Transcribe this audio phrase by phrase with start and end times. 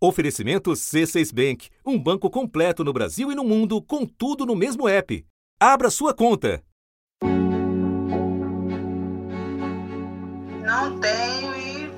[0.00, 4.88] Oferecimento C6 Bank, um banco completo no Brasil e no mundo, com tudo no mesmo
[4.88, 5.26] app.
[5.58, 6.62] Abra sua conta.
[10.64, 11.90] Não tenho e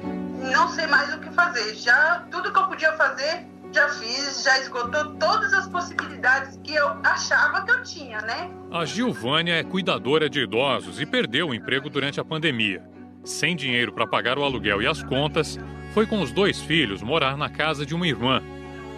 [0.51, 1.75] não sei mais o que fazer.
[1.75, 6.89] Já tudo que eu podia fazer, já fiz, já esgotou todas as possibilidades que eu
[7.05, 8.51] achava que eu tinha, né?
[8.73, 12.83] A Gilvânia é cuidadora de idosos e perdeu o emprego durante a pandemia.
[13.23, 15.59] Sem dinheiro para pagar o aluguel e as contas,
[15.93, 18.43] foi com os dois filhos morar na casa de uma irmã.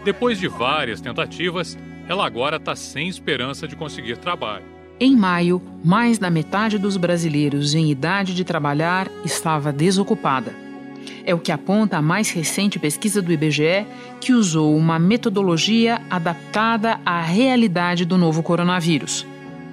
[0.04, 1.78] Depois de várias tentativas,
[2.08, 4.64] ela agora está sem esperança de conseguir trabalho.
[5.00, 10.54] Em maio, mais da metade dos brasileiros em idade de trabalhar estava desocupada.
[11.24, 13.86] É o que aponta a mais recente pesquisa do IBGE,
[14.20, 19.26] que usou uma metodologia adaptada à realidade do novo coronavírus.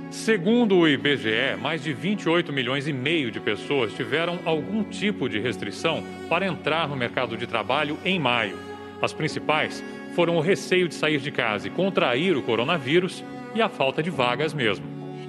[0.10, 5.40] Segundo o IBGE, mais de 28 milhões e meio de pessoas tiveram algum tipo de
[5.40, 8.58] restrição para entrar no mercado de trabalho em maio.
[9.04, 9.84] As principais
[10.16, 14.10] foram o receio de sair de casa e contrair o coronavírus e a falta de
[14.10, 14.84] vagas mesmo.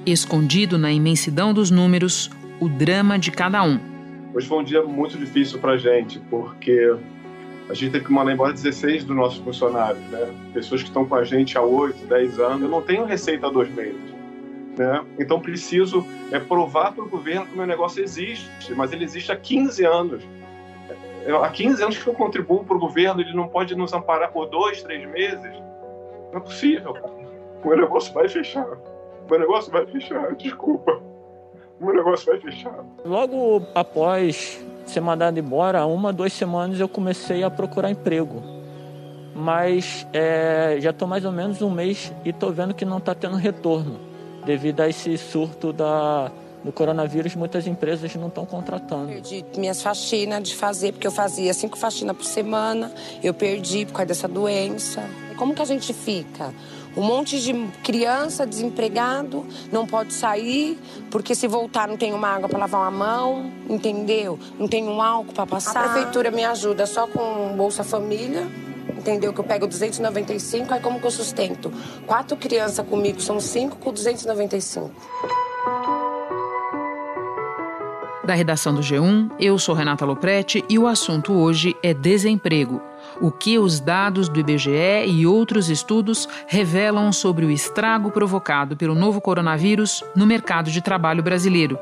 [0.06, 3.78] Escondido na imensidão dos números, o drama de cada um.
[4.32, 6.96] Hoje foi um dia muito difícil para a gente, porque
[7.68, 10.26] a gente teve que mandar embora 16 dos nossos funcionários, né?
[10.54, 12.62] Pessoas que estão com a gente há 8, 10 anos.
[12.62, 14.19] Eu não tenho receita há dois meses.
[14.80, 15.04] Né?
[15.18, 19.30] Então preciso é, provar para o governo que o meu negócio existe, mas ele existe
[19.30, 20.24] há 15 anos.
[21.42, 24.48] Há 15 anos que eu contribuo para o governo, ele não pode nos amparar por
[24.48, 25.52] dois, três meses.
[26.32, 27.12] Não é possível, cara.
[27.62, 28.66] O meu negócio vai fechar.
[28.66, 30.98] O meu negócio vai fechar, desculpa.
[31.78, 32.82] O meu negócio vai fechar.
[33.04, 38.42] Logo após ser mandado embora, uma, duas semanas eu comecei a procurar emprego.
[39.36, 43.14] Mas é, já estou mais ou menos um mês e estou vendo que não está
[43.14, 44.08] tendo retorno
[44.44, 46.30] devido a esse surto da,
[46.62, 49.08] do coronavírus, muitas empresas não estão contratando.
[49.08, 53.92] Perdi minhas faxinas de fazer, porque eu fazia cinco faxinas por semana, eu perdi por
[53.92, 55.02] causa dessa doença.
[55.36, 56.52] Como que a gente fica?
[56.96, 60.76] Um monte de criança desempregado, não pode sair,
[61.10, 64.38] porque se voltar não tem uma água para lavar uma mão, entendeu?
[64.58, 65.84] Não tem um álcool para passar.
[65.84, 68.46] A prefeitura me ajuda só com Bolsa Família,
[68.96, 69.32] entendeu?
[69.32, 71.72] Que eu pego 295, aí como que eu sustento?
[72.06, 74.90] Quatro crianças comigo, são cinco com 295.
[78.30, 82.80] Da redação do G1, eu sou Renata Loprete e o assunto hoje é desemprego.
[83.20, 88.94] O que os dados do IBGE e outros estudos revelam sobre o estrago provocado pelo
[88.94, 91.76] novo coronavírus no mercado de trabalho brasileiro,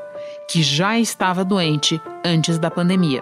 [0.47, 3.21] que já estava doente antes da pandemia.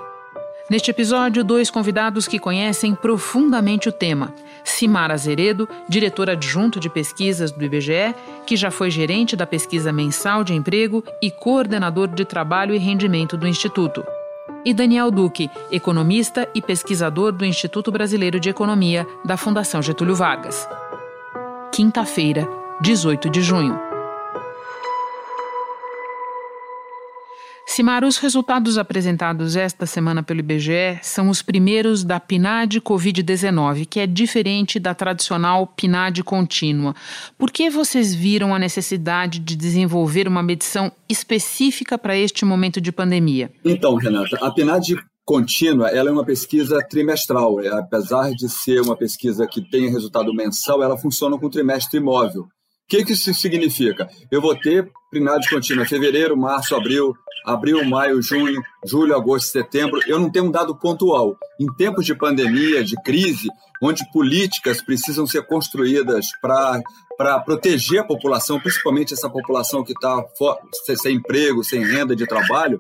[0.69, 4.33] Neste episódio, dois convidados que conhecem profundamente o tema.
[4.65, 8.13] Simara Azeredo, diretora adjunto de pesquisas do IBGE,
[8.45, 13.37] que já foi gerente da pesquisa mensal de emprego e coordenador de trabalho e rendimento
[13.37, 14.03] do Instituto.
[14.65, 20.67] E Daniel Duque, economista e pesquisador do Instituto Brasileiro de Economia da Fundação Getúlio Vargas.
[21.71, 22.45] Quinta-feira,
[22.81, 23.86] 18 de junho.
[27.77, 33.99] Simara, os resultados apresentados esta semana pelo IBGE são os primeiros da PNAD Covid-19, que
[33.99, 36.95] é diferente da tradicional PNAD contínua.
[37.37, 42.91] Por que vocês viram a necessidade de desenvolver uma medição específica para este momento de
[42.91, 43.51] pandemia?
[43.63, 47.61] Então, Renata, a PNAD contínua ela é uma pesquisa trimestral.
[47.61, 52.47] É, apesar de ser uma pesquisa que tem resultado mensal, ela funciona com trimestre imóvel.
[52.87, 54.07] O que, que isso significa?
[54.31, 57.13] Eu vou ter PNAD contínua fevereiro, março, abril,
[57.45, 61.37] abril, maio, junho, julho, agosto, setembro, eu não tenho um dado pontual.
[61.59, 63.49] Em tempos de pandemia, de crise,
[63.83, 70.23] onde políticas precisam ser construídas para proteger a população, principalmente essa população que está
[70.95, 72.77] sem emprego, sem renda de trabalho,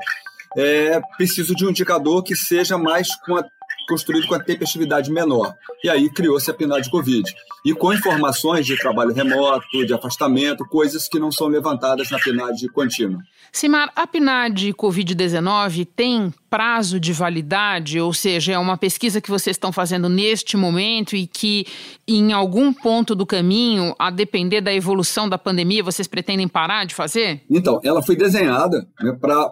[0.57, 3.43] é preciso de um indicador que seja mais com a
[3.87, 5.53] construído com a tempestividade menor.
[5.83, 7.33] E aí criou-se a PNAD Covid.
[7.67, 12.65] E com informações de trabalho remoto, de afastamento, coisas que não são levantadas na PNAD
[12.69, 13.19] contínua.
[13.51, 19.55] Simar, a PNAD Covid-19 tem prazo de validade, ou seja, é uma pesquisa que vocês
[19.55, 21.65] estão fazendo neste momento e que
[22.07, 26.95] em algum ponto do caminho, a depender da evolução da pandemia, vocês pretendem parar de
[26.95, 27.41] fazer?
[27.49, 29.51] Então, ela foi desenhada né, para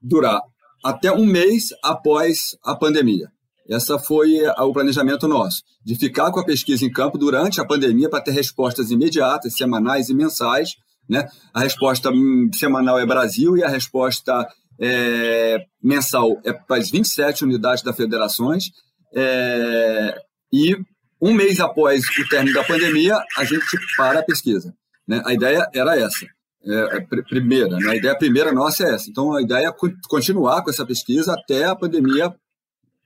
[0.00, 0.40] durar
[0.84, 3.28] até um mês após a pandemia.
[3.68, 8.08] Essa foi o planejamento nosso, de ficar com a pesquisa em campo durante a pandemia
[8.08, 10.76] para ter respostas imediatas, semanais e mensais.
[11.08, 11.26] Né?
[11.52, 14.46] A resposta hum, semanal é Brasil e a resposta
[14.80, 18.70] é, mensal é para as 27 unidades da federações.
[19.14, 20.14] É,
[20.52, 20.76] e
[21.20, 23.64] um mês após o término da pandemia, a gente
[23.96, 24.74] para a pesquisa.
[25.06, 25.22] Né?
[25.24, 26.26] A ideia era essa.
[26.64, 27.90] É, é primeira, né?
[27.90, 29.08] a ideia primeira nossa é essa.
[29.08, 32.34] Então, a ideia é continuar com essa pesquisa até a pandemia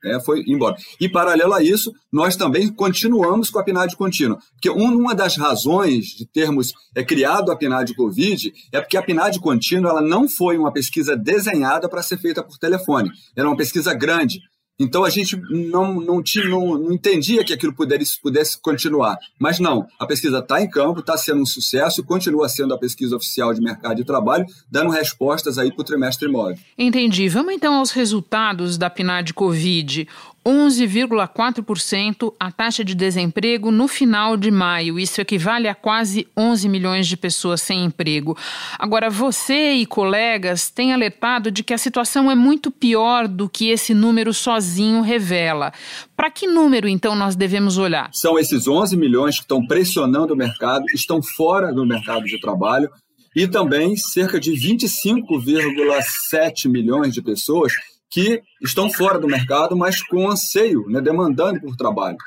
[0.03, 0.75] é, foi embora.
[0.99, 4.37] E, paralelo a isso, nós também continuamos com a PNAD contínua.
[4.53, 9.39] Porque uma das razões de termos é, criado a PNAD Covid é porque a PNAD
[9.39, 13.09] contínua ela não foi uma pesquisa desenhada para ser feita por telefone.
[13.35, 14.39] Era uma pesquisa grande.
[14.79, 19.17] Então a gente não, não, tinha, não, não entendia que aquilo pudesse, pudesse continuar.
[19.39, 23.15] Mas não, a pesquisa está em campo, está sendo um sucesso, continua sendo a pesquisa
[23.15, 26.57] oficial de mercado de trabalho, dando respostas aí para o trimestre imóvel.
[26.77, 27.29] Entendi.
[27.29, 30.07] Vamos então aos resultados da PNAD Covid.
[30.45, 34.99] 11,4% a taxa de desemprego no final de maio.
[34.99, 38.35] Isso equivale a quase 11 milhões de pessoas sem emprego.
[38.79, 43.69] Agora, você e colegas têm alertado de que a situação é muito pior do que
[43.69, 45.71] esse número sozinho revela.
[46.15, 48.09] Para que número, então, nós devemos olhar?
[48.13, 52.89] São esses 11 milhões que estão pressionando o mercado, estão fora do mercado de trabalho
[53.35, 57.73] e também cerca de 25,7 milhões de pessoas
[58.11, 62.17] que estão fora do mercado, mas com anseio, né, demandando por trabalho.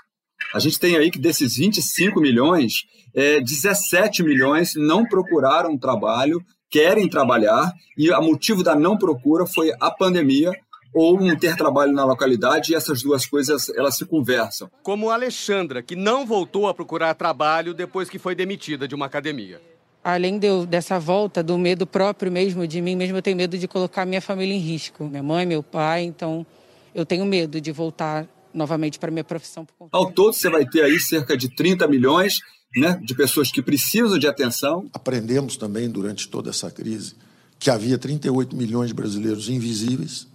[0.54, 2.84] A gente tem aí que desses 25 milhões,
[3.14, 6.40] é, 17 milhões não procuraram trabalho,
[6.70, 10.52] querem trabalhar, e o motivo da não procura foi a pandemia
[10.94, 14.70] ou não ter trabalho na localidade, e essas duas coisas elas se conversam.
[14.82, 19.60] Como Alexandra, que não voltou a procurar trabalho depois que foi demitida de uma academia
[20.04, 23.56] além de eu, dessa volta, do medo próprio mesmo de mim mesmo, eu tenho medo
[23.56, 25.04] de colocar minha família em risco.
[25.04, 26.46] Minha mãe, meu pai, então
[26.94, 29.66] eu tenho medo de voltar novamente para minha profissão.
[29.90, 32.40] Ao todo, você vai ter aí cerca de 30 milhões
[32.76, 34.88] né, de pessoas que precisam de atenção.
[34.92, 37.14] Aprendemos também durante toda essa crise
[37.58, 40.26] que havia 38 milhões de brasileiros invisíveis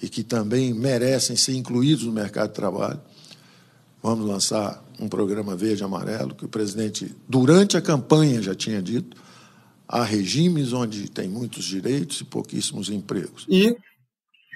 [0.00, 3.00] e que também merecem ser incluídos no mercado de trabalho.
[4.00, 9.16] Vamos lançar um programa verde amarelo que o presidente, durante a campanha, já tinha dito.
[9.86, 13.46] Há regimes onde tem muitos direitos e pouquíssimos empregos.
[13.48, 13.74] E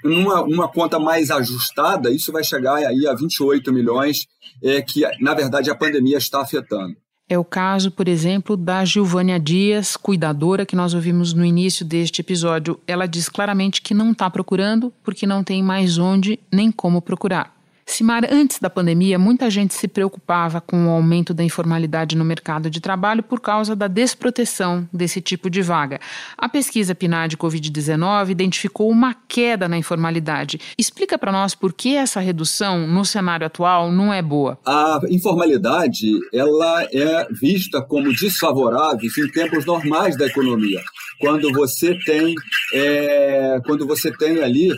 [0.03, 4.27] numa, numa conta mais ajustada, isso vai chegar aí a 28 milhões,
[4.61, 6.95] é, que, na verdade, a pandemia está afetando.
[7.29, 12.21] É o caso, por exemplo, da Gilvânia Dias, cuidadora, que nós ouvimos no início deste
[12.21, 12.79] episódio.
[12.85, 17.55] Ela diz claramente que não está procurando porque não tem mais onde nem como procurar.
[17.85, 22.69] Simar, antes da pandemia, muita gente se preocupava com o aumento da informalidade no mercado
[22.69, 25.99] de trabalho por causa da desproteção desse tipo de vaga.
[26.37, 30.59] A pesquisa PNAD Covid-19 identificou uma queda na informalidade.
[30.77, 34.57] Explica para nós por que essa redução no cenário atual não é boa.
[34.65, 40.81] A informalidade ela é vista como desfavorável em tempos normais da economia,
[41.19, 42.33] quando você tem
[42.73, 44.69] é, quando você tem ali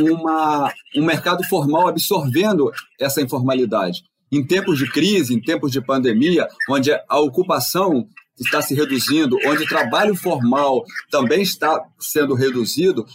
[0.00, 4.02] uma, um mercado formal absorvendo essa informalidade.
[4.30, 8.06] Em tempos de crise, em tempos de pandemia, onde a ocupação
[8.40, 13.06] está se reduzindo, onde o trabalho formal também está sendo reduzido,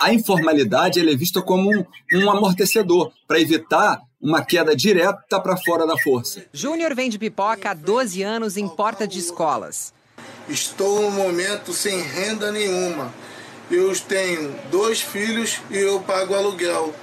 [0.00, 1.84] a informalidade é vista como um,
[2.14, 6.44] um amortecedor para evitar uma queda direta para fora da força.
[6.52, 9.92] Júnior vende pipoca há 12 anos em porta de escolas.
[10.48, 13.12] Estou no momento sem renda nenhuma
[13.70, 16.94] eu tenho dois filhos e eu pago aluguel.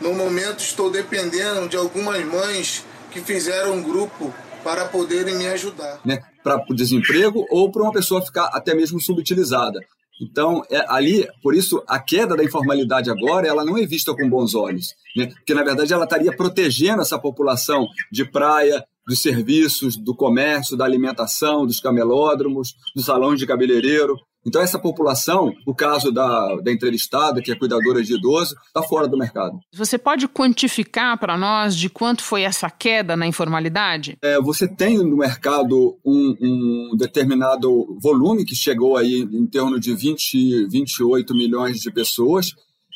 [0.00, 4.32] No momento estou dependendo de algumas mães que fizeram um grupo
[4.64, 6.00] para poderem me ajudar.
[6.04, 6.20] Né?
[6.42, 9.78] Para o desemprego ou para uma pessoa ficar até mesmo subutilizada.
[10.20, 14.28] Então, é, ali, por isso, a queda da informalidade agora, ela não é vista com
[14.28, 15.26] bons olhos, né?
[15.26, 20.84] porque, na verdade, ela estaria protegendo essa população de praia, dos serviços, do comércio, da
[20.84, 24.16] alimentação, dos camelódromos, dos salões de cabeleireiro.
[24.44, 29.06] Então, essa população, o caso da, da entrevistada, que é cuidadora de idoso, está fora
[29.06, 29.58] do mercado.
[29.72, 34.18] Você pode quantificar para nós de quanto foi essa queda na informalidade?
[34.20, 39.94] É, você tem no mercado um, um, determinado volume que chegou aí em torno de
[39.94, 42.52] 20, 28 milhões de pessoas.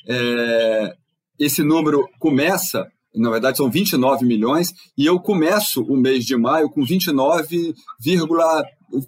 [0.09, 0.97] É,
[1.39, 6.69] esse número começa na verdade são 29 milhões, e eu começo o mês de maio
[6.69, 7.75] com 29,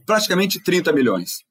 [0.07, 1.47] praticamente 30 milhões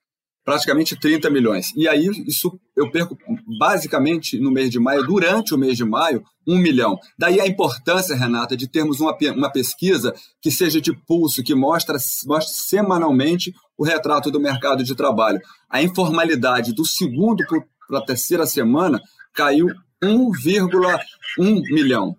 [0.48, 1.74] praticamente 30 milhões.
[1.76, 3.18] E aí, isso eu perco
[3.60, 6.98] basicamente no mês de maio, durante o mês de maio, um milhão.
[7.20, 11.98] Daí a importância, Renata, de termos uma, uma pesquisa que seja de pulso, que mostra,
[12.26, 15.42] mostre semanalmente o retrato do mercado de trabalho.
[15.70, 17.44] A informalidade do segundo
[17.86, 19.02] para a terceira semana
[19.34, 19.68] caiu
[20.02, 22.16] 1,1 milhão.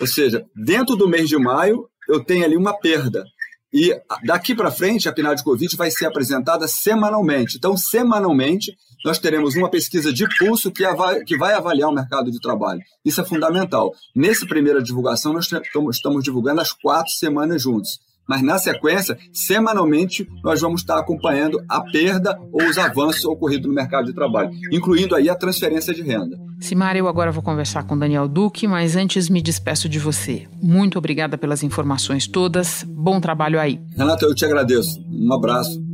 [0.00, 3.24] Ou seja, dentro do mês de maio, eu tenho ali uma perda.
[3.72, 3.94] E
[4.24, 7.56] daqui para frente, a PNAD de Covid vai ser apresentada semanalmente.
[7.58, 8.72] Então, semanalmente,
[9.04, 10.84] nós teremos uma pesquisa de pulso que,
[11.26, 12.80] que vai avaliar o mercado de trabalho.
[13.04, 13.92] Isso é fundamental.
[14.14, 15.48] Nessa primeira divulgação, nós
[15.90, 17.98] estamos divulgando as quatro semanas juntos.
[18.28, 23.74] Mas na sequência, semanalmente, nós vamos estar acompanhando a perda ou os avanços ocorridos no
[23.74, 26.38] mercado de trabalho, incluindo aí a transferência de renda.
[26.60, 30.46] Simara, eu agora vou conversar com Daniel Duque, mas antes me despeço de você.
[30.60, 32.84] Muito obrigada pelas informações todas.
[32.86, 33.80] Bom trabalho aí.
[33.96, 35.00] Renato, eu te agradeço.
[35.08, 35.87] Um abraço.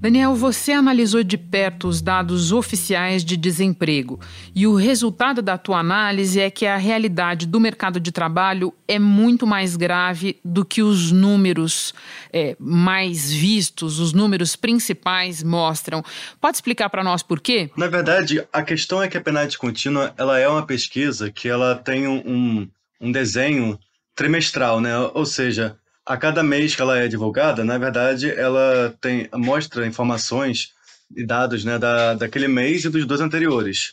[0.00, 4.20] Daniel, você analisou de perto os dados oficiais de desemprego
[4.54, 8.96] e o resultado da tua análise é que a realidade do mercado de trabalho é
[8.96, 11.92] muito mais grave do que os números
[12.32, 16.04] é, mais vistos, os números principais mostram.
[16.40, 17.68] Pode explicar para nós por quê?
[17.76, 21.74] Na verdade, a questão é que a penalidade contínua ela é uma pesquisa que ela
[21.74, 22.68] tem um,
[23.00, 23.76] um desenho
[24.14, 24.96] trimestral, né?
[25.12, 25.76] Ou seja,
[26.08, 30.70] a cada mês que ela é divulgada, na verdade, ela tem mostra informações
[31.14, 33.92] e dados né, da, daquele mês e dos dois anteriores.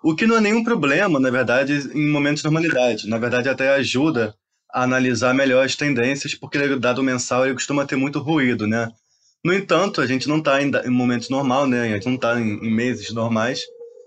[0.00, 3.08] O que não é nenhum problema, na verdade, em momentos de normalidade.
[3.08, 4.32] Na verdade, até ajuda
[4.72, 8.92] a analisar melhor as tendências, porque o dado mensal ele costuma ter muito ruído, né?
[9.44, 11.82] No entanto, a gente não está em, em momentos normal, né?
[11.82, 13.62] A gente não está em, em, meses normais.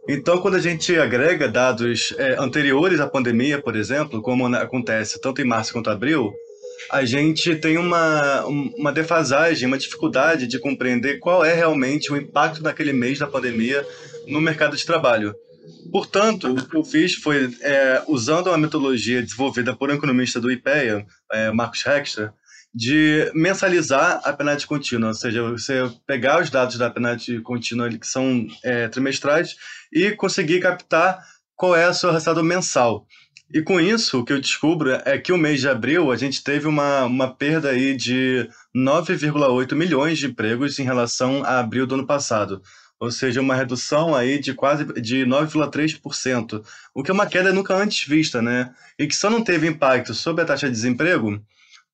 [0.08, 5.42] Então, quando a gente agrega dados é, anteriores à pandemia, por exemplo, como acontece tanto
[5.42, 6.34] em março quanto abril,
[6.92, 12.62] a gente tem uma, uma defasagem, uma dificuldade de compreender qual é realmente o impacto
[12.62, 13.86] daquele mês da pandemia
[14.28, 15.36] no mercado de trabalho.
[15.92, 20.52] Portanto, o que eu fiz foi, é, usando uma metodologia desenvolvida por um economista do
[20.52, 22.32] IPEA, é, Marcos Hexter,
[22.74, 28.06] de mensalizar a penalidade contínua, ou seja, você pegar os dados da penalidade contínua que
[28.06, 29.56] são é, trimestrais
[29.92, 31.24] e conseguir captar
[31.56, 33.06] qual é o seu resultado mensal.
[33.52, 36.44] E com isso, o que eu descubro é que o mês de abril a gente
[36.44, 41.96] teve uma, uma perda aí de 9,8 milhões de empregos em relação a abril do
[41.96, 42.62] ano passado.
[43.00, 46.64] Ou seja, uma redução aí de quase de 9,3%,
[46.94, 48.72] o que é uma queda nunca antes vista, né?
[49.00, 51.42] E que só não teve impacto sobre a taxa de desemprego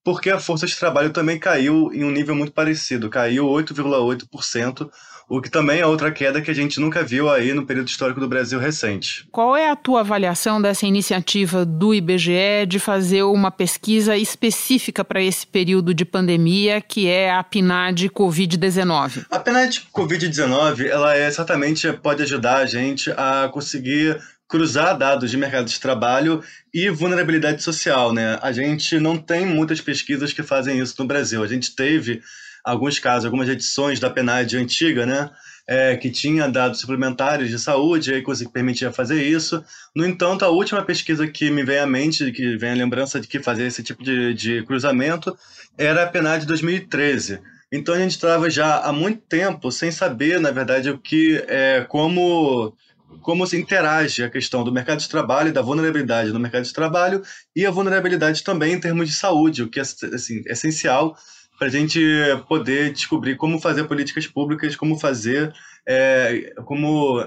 [0.05, 4.87] porque a força de trabalho também caiu em um nível muito parecido, caiu 8,8%,
[5.27, 8.19] o que também é outra queda que a gente nunca viu aí no período histórico
[8.19, 9.27] do Brasil recente.
[9.31, 15.21] Qual é a tua avaliação dessa iniciativa do IBGE de fazer uma pesquisa específica para
[15.21, 19.25] esse período de pandemia, que é a PNAD Covid-19?
[19.29, 25.37] A PNAD Covid-19, ela é exatamente pode ajudar a gente a conseguir cruzar dados de
[25.37, 28.37] mercado de trabalho e vulnerabilidade social, né?
[28.41, 31.43] A gente não tem muitas pesquisas que fazem isso no Brasil.
[31.43, 32.21] A gente teve
[32.65, 35.29] alguns casos, algumas edições da PNAD antiga, né?
[35.67, 39.63] É, que tinha dados suplementares de saúde, aí que permitia fazer isso.
[39.95, 43.27] No entanto, a última pesquisa que me vem à mente, que vem a lembrança de
[43.27, 45.35] que fazia esse tipo de, de cruzamento,
[45.77, 47.39] era a PNAD 2013.
[47.71, 51.85] Então a gente estava já há muito tempo sem saber, na verdade, o que é
[51.87, 52.73] como
[53.21, 57.23] como se interage a questão do mercado de trabalho, da vulnerabilidade no mercado de trabalho
[57.55, 61.15] e a vulnerabilidade também em termos de saúde, o que é assim, essencial
[61.57, 61.99] para a gente
[62.47, 65.53] poder descobrir como fazer políticas públicas, como fazer,
[65.87, 67.25] é, como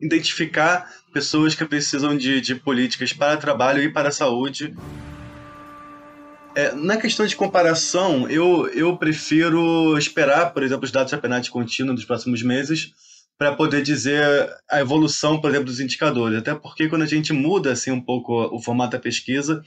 [0.00, 4.74] identificar pessoas que precisam de, de políticas para trabalho e para a saúde.
[6.54, 11.50] É, na questão de comparação, eu, eu prefiro esperar, por exemplo, os dados da penalidade
[11.50, 12.92] contínua dos próximos meses
[13.38, 14.22] para poder dizer
[14.70, 16.38] a evolução, por exemplo, dos indicadores.
[16.38, 19.62] Até porque quando a gente muda assim um pouco o formato da pesquisa,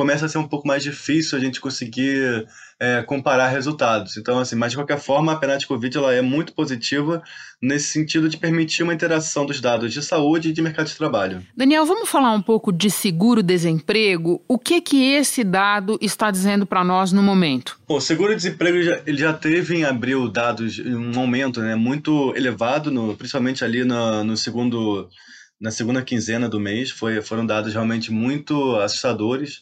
[0.00, 2.46] começa a ser um pouco mais difícil a gente conseguir
[2.80, 4.16] é, comparar resultados.
[4.16, 7.22] Então, assim, mas de qualquer forma, a penalidade Covid ela é muito positiva
[7.60, 11.42] nesse sentido de permitir uma interação dos dados de saúde e de mercado de trabalho.
[11.54, 14.42] Daniel, vamos falar um pouco de seguro-desemprego?
[14.48, 17.78] O que que esse dado está dizendo para nós no momento?
[17.86, 23.14] O seguro-desemprego já, ele já teve em abril dados, um aumento né, muito elevado, no,
[23.14, 25.10] principalmente ali no, no segundo
[25.60, 29.60] na segunda quinzena do mês, foi, foram dados realmente muito assustadores.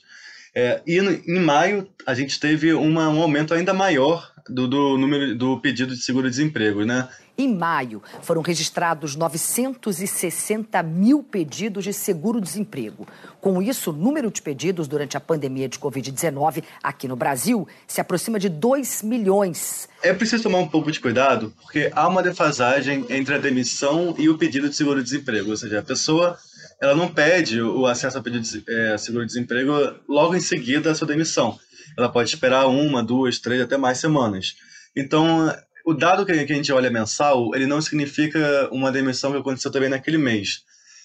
[0.61, 4.99] É, e no, em maio a gente teve uma, um aumento ainda maior do, do
[4.99, 7.09] número do pedido de seguro-desemprego, né?
[7.41, 13.07] Em maio, foram registrados 960 mil pedidos de seguro-desemprego.
[13.41, 18.01] Com isso, o número de pedidos durante a pandemia de Covid-19 aqui no Brasil se
[18.01, 19.89] aproxima de 2 milhões.
[20.03, 24.29] É preciso tomar um pouco de cuidado, porque há uma defasagem entre a demissão e
[24.29, 25.51] o pedido de seguro-desemprego.
[25.51, 26.37] Ou seja, a pessoa
[26.81, 29.73] ela não pede o acesso ao pedido de é, seguro-desemprego
[30.09, 31.59] logo em seguida à sua demissão.
[31.97, 34.55] Ela pode esperar uma, duas, três, até mais semanas.
[34.97, 35.53] Então,
[35.85, 39.89] o dado que a gente olha mensal, ele não significa uma demissão que aconteceu também
[39.89, 40.63] naquele mês.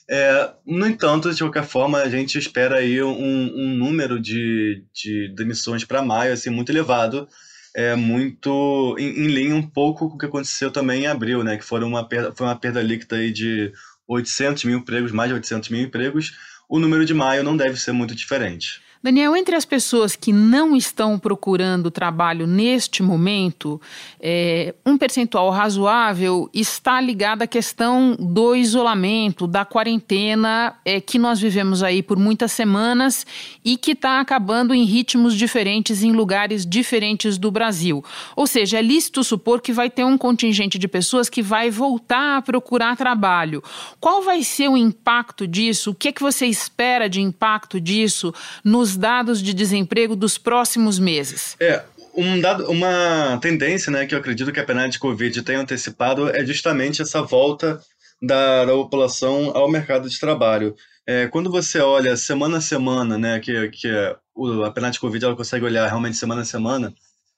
[0.10, 5.34] É, no entanto, de qualquer forma, a gente espera aí um, um número de, de
[5.34, 7.28] demissões para maio assim, muito elevado,
[7.76, 11.58] é muito em, em, linha um pouco com o que aconteceu também em abril, né?
[11.58, 13.72] Que foram uma perda, foi uma perda líquida aí de
[14.08, 16.38] 800 mil empregos, mais de 800 mil empregos,
[16.70, 18.82] o número de maio não deve ser muito diferente.
[19.04, 23.82] Daniel, entre as pessoas que não estão procurando trabalho neste momento,
[24.18, 31.42] é, um percentual razoável está ligado à questão do isolamento, da quarentena é, que nós
[31.42, 33.26] vivemos aí por muitas semanas
[33.62, 38.02] e que está acabando em ritmos diferentes em lugares diferentes do Brasil.
[38.38, 42.38] Ou seja, é lícito supor que vai ter um contingente de pessoas que vai voltar
[42.38, 43.62] a procurar trabalho.
[44.00, 45.92] Qual vai ser o impacto disso?
[45.92, 48.34] O que, é que você espera de impacto disso
[48.64, 51.56] nos dados de desemprego dos próximos meses?
[51.60, 51.84] É,
[52.16, 56.30] um dado, uma tendência né, que eu acredito que a PNAD de Covid tem antecipado
[56.30, 57.80] é justamente essa volta
[58.22, 60.76] da, da população ao mercado de trabalho.
[61.06, 65.36] É, quando você olha semana a semana, né, que, que a PNAD de Covid ela
[65.36, 66.94] consegue olhar realmente semana a semana,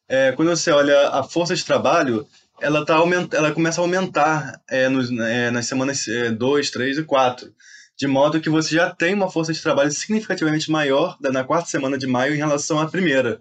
[0.07, 2.27] é, quando você olha a força de trabalho,
[2.61, 2.95] ela, tá
[3.33, 6.05] ela começa a aumentar é, nos, é, nas semanas
[6.37, 7.53] 2, é, 3 e 4
[7.97, 11.97] de modo que você já tem uma força de trabalho significativamente maior na quarta semana
[11.97, 13.39] de maio em relação à primeira.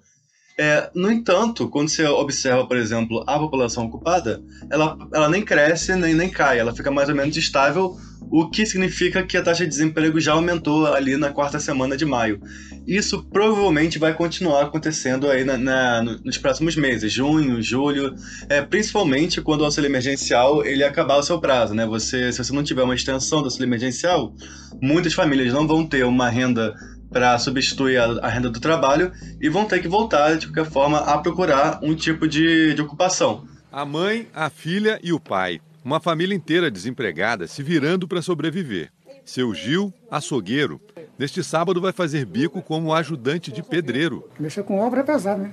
[0.56, 5.96] É, no entanto, quando você observa, por exemplo, a população ocupada, ela, ela nem cresce
[5.96, 7.96] nem, nem cai, ela fica mais ou menos estável,
[8.30, 12.04] o que significa que a taxa de desemprego já aumentou ali na quarta semana de
[12.04, 12.40] maio.
[12.86, 18.14] Isso provavelmente vai continuar acontecendo aí na, na, nos próximos meses, junho, julho,
[18.48, 21.74] é, principalmente quando o auxílio emergencial ele acabar o seu prazo.
[21.74, 21.86] Né?
[21.86, 24.34] Você, se você não tiver uma extensão do auxílio emergencial,
[24.82, 26.74] muitas famílias não vão ter uma renda
[27.10, 30.98] para substituir a, a, renda do trabalho e vão ter que voltar, de qualquer forma,
[30.98, 33.46] a procurar um tipo de, de ocupação.
[33.70, 35.60] A mãe, a filha e o pai.
[35.84, 38.90] Uma família inteira desempregada se virando para sobreviver.
[39.22, 40.80] Seu Gil, açougueiro,
[41.18, 44.26] neste sábado vai fazer bico como ajudante de pedreiro.
[44.40, 45.50] Mexer com obra é pesado, né?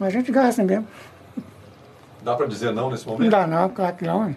[0.00, 0.88] Mas a gente gasta mesmo.
[2.24, 3.22] Dá para dizer não nesse momento?
[3.22, 4.28] Não dá não, claro que não.
[4.28, 4.36] Hein?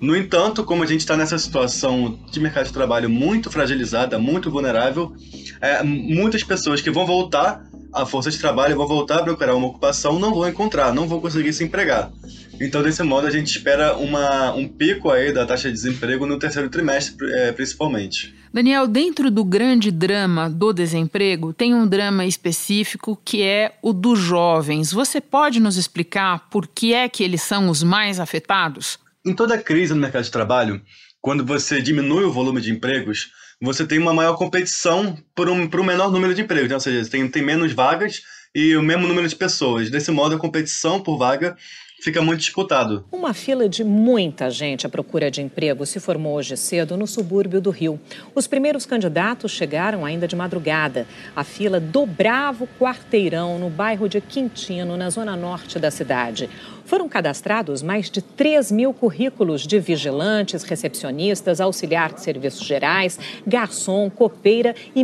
[0.00, 4.52] No entanto, como a gente está nessa situação de mercado de trabalho muito fragilizada, muito
[4.52, 5.12] vulnerável,
[5.60, 7.66] é, muitas pessoas que vão voltar
[7.96, 11.20] à força de trabalho, vão voltar a procurar uma ocupação, não vão encontrar, não vão
[11.20, 12.12] conseguir se empregar.
[12.60, 16.38] Então, desse modo, a gente espera uma, um pico aí da taxa de desemprego no
[16.38, 18.34] terceiro trimestre, é, principalmente.
[18.52, 24.18] Daniel, dentro do grande drama do desemprego, tem um drama específico que é o dos
[24.18, 24.92] jovens.
[24.92, 28.98] Você pode nos explicar por que é que eles são os mais afetados?
[29.24, 30.80] Em toda crise no mercado de trabalho,
[31.20, 35.80] quando você diminui o volume de empregos, você tem uma maior competição por um, por
[35.80, 36.74] um menor número de empregos, né?
[36.74, 38.22] ou seja, tem, tem menos vagas
[38.54, 39.90] e o mesmo número de pessoas.
[39.90, 41.56] Desse modo, a competição por vaga
[42.02, 43.04] fica muito disputado.
[43.10, 47.60] Uma fila de muita gente à procura de emprego se formou hoje cedo no subúrbio
[47.60, 47.98] do Rio.
[48.34, 51.06] Os primeiros candidatos chegaram ainda de madrugada.
[51.34, 56.48] A fila dobrava o quarteirão no bairro de Quintino, na zona norte da cidade.
[56.86, 64.08] Foram cadastrados mais de 3 mil currículos de vigilantes, recepcionistas, auxiliar de serviços gerais, garçom,
[64.08, 65.02] copeira e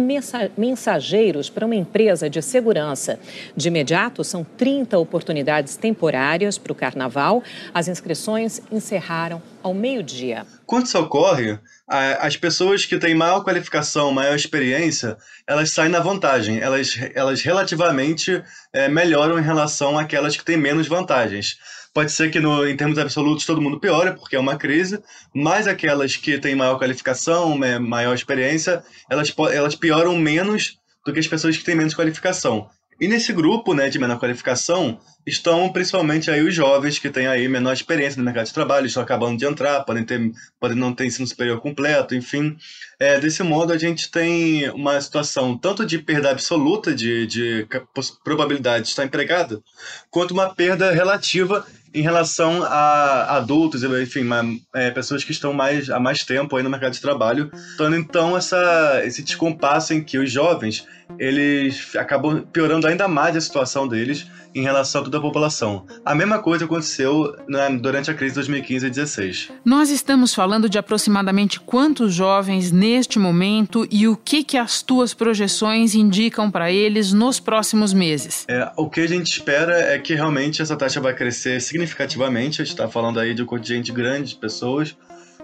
[0.56, 3.18] mensageiros para uma empresa de segurança.
[3.56, 7.42] De imediato, são 30 oportunidades temporárias para o carnaval.
[7.74, 10.46] As inscrições encerraram ao meio-dia.
[10.72, 16.60] Quando isso ocorre, as pessoas que têm maior qualificação, maior experiência, elas saem na vantagem.
[16.60, 21.58] Elas, elas relativamente é, melhoram em relação àquelas que têm menos vantagens.
[21.92, 24.98] Pode ser que, no, em termos absolutos, todo mundo piora, porque é uma crise,
[25.34, 31.28] mas aquelas que têm maior qualificação, maior experiência, elas, elas pioram menos do que as
[31.28, 32.70] pessoas que têm menos qualificação.
[33.02, 37.48] E nesse grupo né, de menor qualificação estão principalmente aí os jovens que têm aí
[37.48, 41.06] menor experiência no mercado de trabalho, estão acabando de entrar, podem, ter, podem não ter
[41.06, 42.56] ensino superior completo, enfim.
[43.00, 47.66] É, desse modo, a gente tem uma situação tanto de perda absoluta de, de
[48.22, 49.64] probabilidade de estar empregado,
[50.08, 54.26] quanto uma perda relativa em relação a adultos, enfim,
[54.74, 58.36] é, pessoas que estão mais, há mais tempo aí no mercado de trabalho, tornando então
[58.36, 60.86] essa, esse descompasso em que os jovens
[61.18, 65.86] eles acabam piorando ainda mais a situação deles em relação a toda a população.
[66.04, 69.50] A mesma coisa aconteceu né, durante a crise de 2015 e 2016.
[69.64, 75.14] Nós estamos falando de aproximadamente quantos jovens neste momento e o que, que as tuas
[75.14, 78.44] projeções indicam para eles nos próximos meses?
[78.46, 81.81] É, o que a gente espera é que realmente essa taxa vai crescer significativamente.
[81.84, 84.96] A gente está falando aí de um contingente grande de pessoas.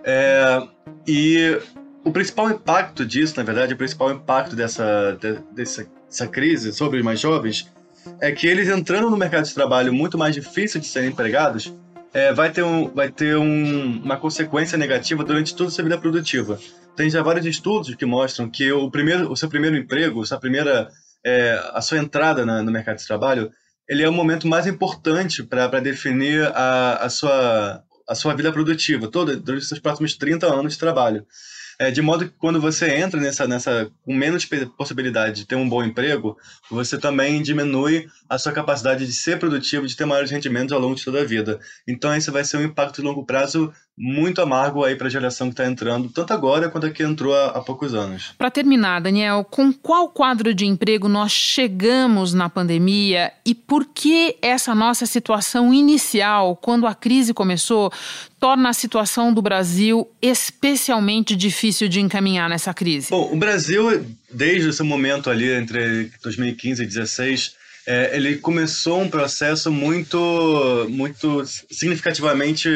[0.05, 0.62] É,
[1.07, 1.61] e
[2.05, 6.98] o principal impacto disso, na verdade, o principal impacto dessa, de, dessa, dessa crise sobre
[6.98, 7.70] os mais jovens
[8.20, 11.74] é que eles entrando no mercado de trabalho muito mais difícil de serem empregados,
[12.12, 15.98] é, vai ter, um, vai ter um, uma consequência negativa durante toda a sua vida
[15.98, 16.59] produtiva.
[16.96, 20.88] Tem já vários estudos que mostram que o, primeiro, o seu primeiro emprego, sua primeira,
[21.24, 23.51] é, a sua entrada na, no mercado de trabalho,
[23.88, 29.09] ele é o momento mais importante para definir a, a, sua, a sua vida produtiva,
[29.09, 31.27] toda, durante os seus próximos 30 anos de trabalho.
[31.81, 34.44] É, de modo que quando você entra nessa, nessa com menos
[34.77, 36.37] possibilidade de ter um bom emprego,
[36.68, 40.96] você também diminui a sua capacidade de ser produtivo, de ter maiores rendimentos ao longo
[40.96, 41.61] de toda a vida.
[41.87, 45.49] Então, esse vai ser um impacto de longo prazo muito amargo aí para a geração
[45.49, 48.33] que está entrando, tanto agora quanto a que entrou há, há poucos anos.
[48.39, 54.37] Para terminar, Daniel, com qual quadro de emprego nós chegamos na pandemia e por que
[54.41, 57.93] essa nossa situação inicial, quando a crise começou,
[58.39, 63.11] torna a situação do Brasil especialmente difícil de encaminhar nessa crise?
[63.11, 69.09] Bom, o Brasil, desde esse momento ali entre 2015 e 2016, é, ele começou um
[69.09, 72.69] processo muito, muito significativamente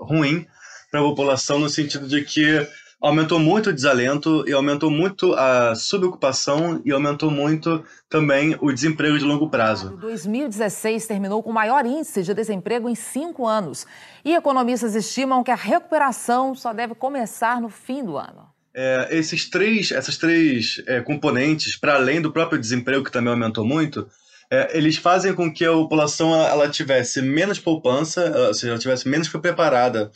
[0.00, 0.46] ruim
[0.92, 2.68] para a população no sentido de que
[3.00, 9.18] aumentou muito o desalento e aumentou muito a subocupação e aumentou muito também o desemprego
[9.18, 9.96] de longo prazo.
[9.96, 13.86] 2016 terminou com o maior índice de desemprego em cinco anos
[14.22, 18.46] e economistas estimam que a recuperação só deve começar no fim do ano.
[18.74, 23.64] É, esses três, essas três é, componentes, para além do próprio desemprego que também aumentou
[23.64, 24.06] muito,
[24.50, 29.08] é, eles fazem com que a população ela tivesse menos poupança, ou seja, ela tivesse
[29.08, 30.10] menos preparada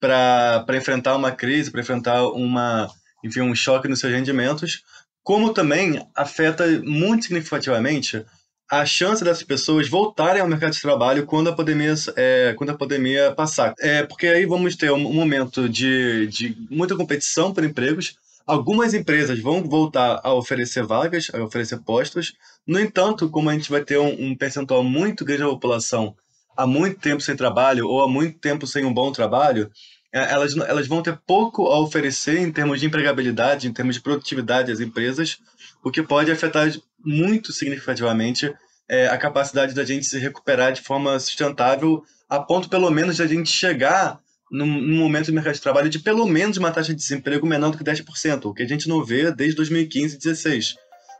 [0.00, 2.88] para enfrentar uma crise, para enfrentar uma,
[3.24, 4.82] enfim, um choque nos seus rendimentos,
[5.22, 8.24] como também afeta muito significativamente
[8.70, 12.76] a chance dessas pessoas voltarem ao mercado de trabalho quando a pandemia, é, quando a
[12.76, 13.72] pandemia passar.
[13.78, 18.16] É, porque aí vamos ter um momento de, de muita competição por empregos.
[18.46, 22.34] Algumas empresas vão voltar a oferecer vagas, a oferecer postos.
[22.66, 26.14] No entanto, como a gente vai ter um, um percentual muito grande da população
[26.56, 29.70] há muito tempo sem trabalho ou há muito tempo sem um bom trabalho,
[30.12, 34.00] é, elas, elas vão ter pouco a oferecer em termos de empregabilidade, em termos de
[34.00, 35.38] produtividade às empresas,
[35.84, 36.72] o que pode afetar
[37.04, 38.52] muito significativamente
[38.88, 43.22] é, a capacidade da gente se recuperar de forma sustentável, a ponto pelo menos de
[43.22, 46.94] a gente chegar num, num momento do mercado de trabalho de pelo menos uma taxa
[46.94, 50.18] de desemprego menor do que 10%, o que a gente não vê desde 2015 e
[50.18, 50.76] 2016.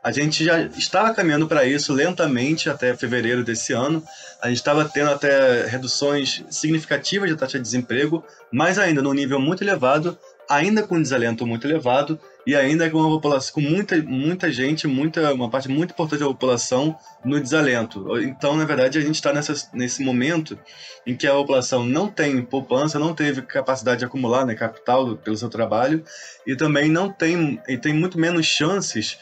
[0.07, 4.01] A gente já estava caminhando para isso lentamente até fevereiro desse ano.
[4.41, 9.37] A gente estava tendo até reduções significativas de taxa de desemprego, mas ainda num nível
[9.37, 10.17] muito elevado,
[10.49, 15.33] ainda com desalento muito elevado e ainda com uma população com muita muita gente, muita
[15.33, 18.17] uma parte muito importante da população no desalento.
[18.21, 19.33] Então, na verdade, a gente está
[19.73, 20.57] nesse momento
[21.05, 25.35] em que a população não tem poupança, não teve capacidade de acumular né, capital pelo
[25.35, 26.01] seu trabalho
[26.45, 29.17] e também não tem e tem muito menos chances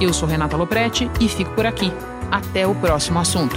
[0.00, 1.92] Eu sou Renata Loprete e fico por aqui.
[2.28, 3.56] Até o próximo assunto.